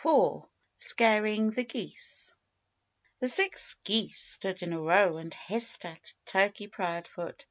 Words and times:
IV 0.03 0.41
SCARING 0.77 1.51
THE 1.51 1.63
GEESE 1.63 2.33
The 3.19 3.27
six 3.29 3.75
geese 3.83 4.19
stood 4.19 4.63
in 4.63 4.73
a 4.73 4.81
row 4.81 5.17
and 5.17 5.31
hissed 5.31 5.85
at 5.85 6.15
Turkey 6.25 6.65
Proudfoot. 6.65 7.39